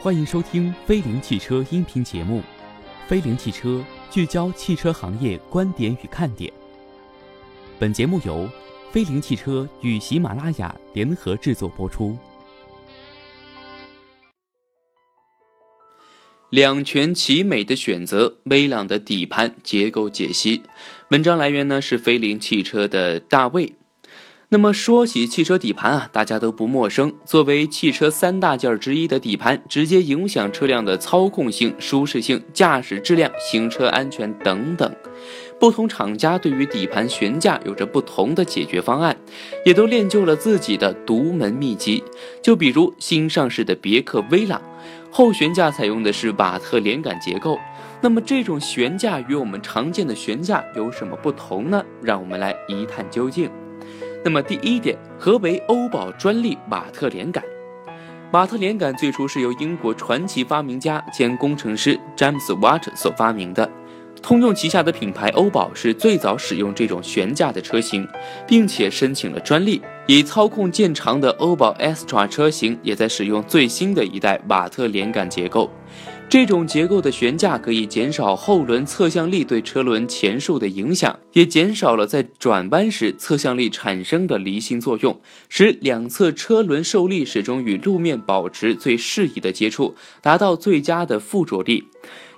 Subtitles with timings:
[0.00, 2.40] 欢迎收听飞凌汽车音频节目。
[3.08, 6.52] 飞凌汽车聚焦汽车行业观点与看点。
[7.80, 8.48] 本节目由
[8.92, 12.16] 飞凌汽车与喜马拉雅联合制作播出。
[16.50, 20.62] 两全其美的选择，威朗的底盘结构解析。
[21.08, 23.72] 文章来源呢是飞凌汽车的大卫。
[24.50, 27.12] 那么说起汽车底盘啊，大家都不陌生。
[27.26, 34.90] 作为汽车三大件之一的底盘，直接影响车辆的操控性、舒适性、驾驶质量、行车安全等等。
[35.60, 39.14] 不同厂家对于底盘悬架有着不同的解决方案，
[39.66, 42.02] 也都练就了自己的独门秘籍。
[42.42, 44.62] 就比如新上市的别克威朗，
[45.10, 47.58] 后悬架采用的是瓦特连杆结构。
[48.00, 51.84] 那么这种悬架与我们常见的悬架有什么不同呢？
[52.00, 53.50] 让我们来一探究竟。
[54.28, 57.42] 那么第一点，何为欧宝专利瓦特连杆？
[58.32, 63.66] 瓦特连杆最初是由英国传奇发明家兼工程师詹姆斯·瓦特所发明的。
[64.20, 68.06] 通用旗下的品牌欧宝是最早使用这种悬架的车型，
[68.46, 69.80] 并且申请了专利。
[70.06, 75.70] 以操控见长的欧宝 Astra 车型也在使用最新的一代瓦特连杆结构。
[76.30, 91.84] 这种结构的悬架可以减少后轮侧向力对车轮前束的影响，也减少了在转弯时侧向力产生的离心作用，使两侧车轮受力始终与路面保持最适宜的接触，达到最佳的附着力。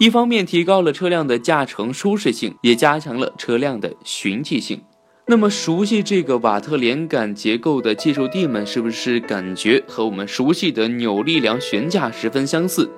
[0.00, 4.80] 一方面提高了车辆的驾乘舒适性，也加强了车辆的循迹性。
[5.28, 12.90] 那么，熟悉这个瓦特连杆结构的技术弟们，是不是感觉和我们熟悉的扭力梁悬架十分相似？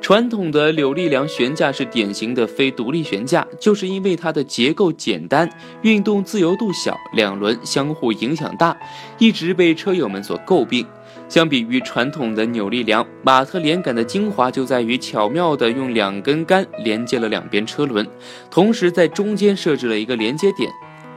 [0.00, 5.48] 传统的扭力梁悬架是典型的非独立悬架，就是因为它的结构简单、
[5.82, 8.74] 运动自由度小、两轮相互影响大，
[9.18, 10.86] 一直被车友们所诟病。
[11.28, 18.06] 相比于传统的扭力梁，马特连杆的精华就在于巧妙地用两根杆连接了两边车轮，
[18.50, 20.70] 同时在中间设置了一个连接点，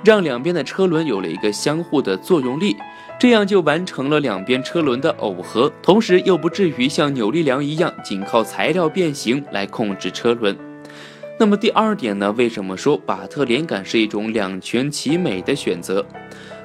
[0.04, 2.76] 让两边的车轮有了一个相互的作用力。
[3.22, 10.58] 这样就完成了两边车轮的耦合，同时又不至于像扭力梁一样仅靠材料变形来控制车轮。
[11.40, 12.32] 那么第二点呢？
[12.32, 16.04] 为什么说巴特连杆是一种两全其美的选择？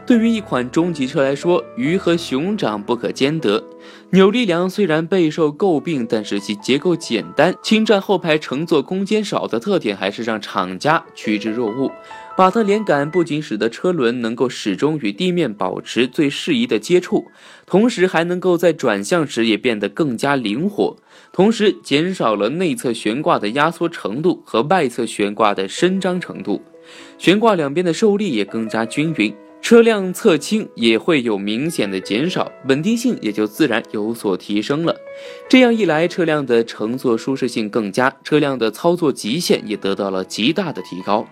[0.07, 3.63] 对于一款中级车来说，鱼和熊掌不可兼得。
[4.11, 11.91] 扭力梁虽然备受诟病，但是其结构简单、侵占后排乘坐空间少的特点，还是让厂家趋之若鹜。
[12.37, 17.25] 巴特连杆不仅使得车轮能够始终与地面保持最适宜的接触，
[17.67, 20.97] 同时还能够在转向时也变得更加灵活，
[21.33, 26.63] 同时减少了内侧悬挂的压缩程度和外侧悬挂的伸张程度，
[27.19, 29.35] 悬挂两边的受力也更加均匀。
[29.69, 34.95] 车辆侧倾也会有明显的减少，稳定性也就自然有所提升了。
[35.49, 41.27] 这样一来，车辆的乘坐舒适性更佳，车辆的操作极限也得到了极大的提高。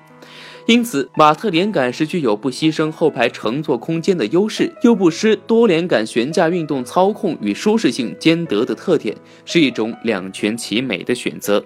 [0.66, 11.64] 因此，马特连杆是具有不牺牲后排乘坐空间的优势，又不失多连杆悬架运动操控与舒适性兼得的特点，是一种两全其美的选择。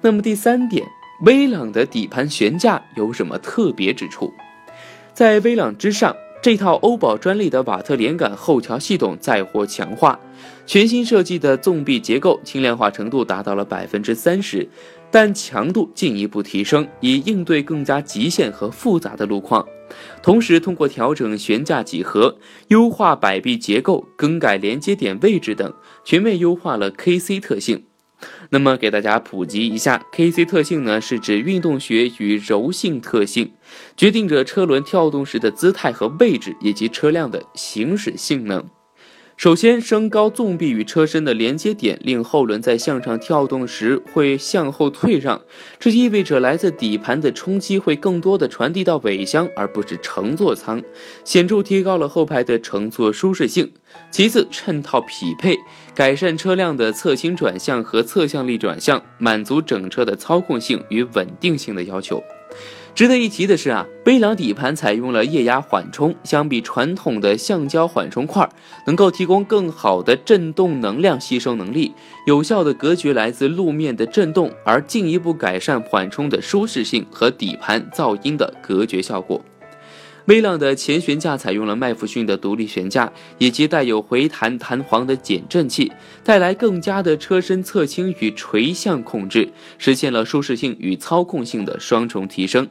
[0.00, 0.82] 那么第三点，
[1.26, 4.32] 威朗的底盘悬架有什么特别之处？
[5.12, 10.18] 在威朗之上，这套欧宝专利的瓦特连杆后桥系统再获强化，
[10.66, 14.66] 全新设计的纵臂结构轻量化程度达到了百分之三十，
[15.10, 19.66] 但强度进一步提升，以应对更加极限和复杂的路况。
[20.22, 22.34] 同时，通过调整悬架几何、
[22.68, 25.70] 优化摆臂结构、更改连接点位置等，
[26.04, 27.84] 全面优化了 KC 特性。
[28.50, 33.52] 那么给大家普及一下，KC 特性呢，是指运动学与柔性特性，
[33.96, 38.64] 决定着车轮跳动时的姿态和位置，以及车辆的行驶性能。
[39.40, 45.40] 首先，升高纵臂与车身的连接点，令后轮在向上跳动时会向后退让，
[45.78, 50.82] 这意味着来自底盘的冲击会更多的传递到尾箱，而不是乘坐舱，
[51.24, 53.72] 显著提高了后排的乘坐舒适性。
[54.10, 55.56] 其次，衬套匹配，
[55.94, 62.22] 改善车辆的侧倾转向和侧向力转向，满足整车的操控性与稳定性的要求。
[62.94, 68.46] 值得一提的是啊，威朗底盘采用了液压缓冲，相比传统的橡胶缓冲块，
[68.86, 71.92] 能够提供更好的振动能量吸收能力，
[72.26, 79.40] 有效的隔绝来自路面的震动，而进一步改善缓冲的舒适性和底盘噪音的隔绝效果。
[80.26, 85.90] 威朗的前悬架采用了麦弗逊的独立悬架，以及带有回弹弹簧的减震器，
[86.22, 92.68] 带来更加的车身侧倾与垂向控制，实现了舒适性与操控性的双重提升。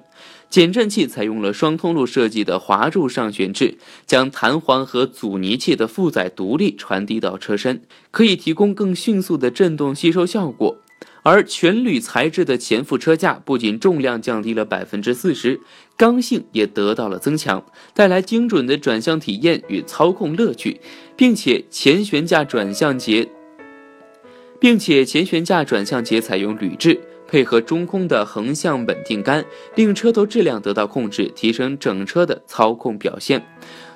[0.50, 7.82] 减震器采用了双通路设计的滑柱上悬制，将弹簧和阻尼器的负载独立传递到车身，
[8.12, 10.78] 可以提供更迅速的振动吸收效果。
[11.24, 15.60] 而全铝材质的前副车架不仅重量降低了百分之四十，
[15.98, 20.80] 刚性也得到了增强，带来精准的转向体验与操控乐趣，
[21.16, 23.30] 并且前悬架转向节，
[24.60, 27.00] 并且前悬架转向节采用铝制。
[27.32, 29.46] 配合中空的横向稳定杆，
[29.76, 33.46] 令车头质量得到控制，提升整车的操控表现。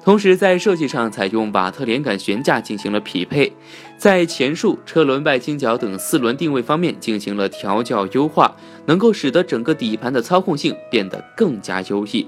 [0.04, 3.54] 同时，在设计上采用瓦特连杆悬架进行了匹配，
[3.98, 8.54] 在前束、车轮外倾角等四轮定位方面进行了调教优化，
[8.86, 12.28] 能够使得整个底盘的操控性变得更加优异。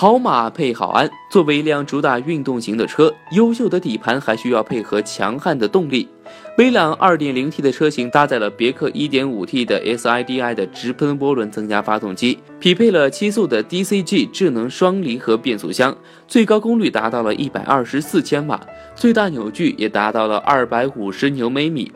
[0.00, 6.08] 好马配好鞍，作为一辆主打运动型的车，优秀的底盘还需要配合强悍的动力。
[6.56, 15.98] 威朗 2.0T 的车型搭载了别克 1.5T 的 SIDI 的直喷涡轮增压发动机，匹配了七速的 DCG 智能双离合变速箱，
[16.28, 18.60] 最高功率达到了124千瓦，
[18.94, 21.90] 最大扭矩也达到了250牛每米。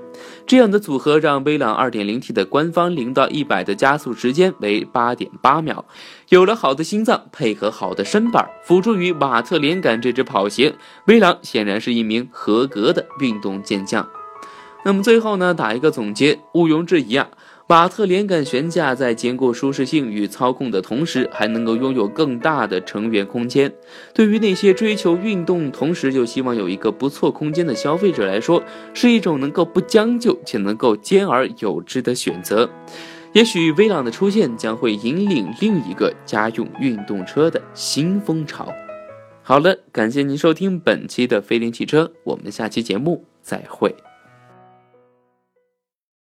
[0.47, 5.85] 这样的组合让威朗 2.0T 的官方零到一百的加速时间为8.8秒。
[6.29, 10.75] 有了好的心脏，配合好的身板，辅助于瓦特连杆这只跑鞋，
[11.07, 14.09] 威朗显然是一名合格的运动健将。
[14.85, 17.29] 那么最后呢，打一个总结，毋庸置疑啊，
[17.69, 23.73] 瓦特连杆悬架在兼顾舒适性与操控的同时，还能够拥有更大的乘员空间。
[24.13, 28.63] 对于那些追求运动同时又希望有一个不错空间的消费者来说，
[28.93, 32.69] 是一种能够不将就且能够兼而有之的选择。
[33.33, 38.71] 也许威朗的出现将会引领另一个家用运动车的新风潮。
[39.43, 43.95] 好了，感谢您收听本期的飞林汽车，我们下期节目再会。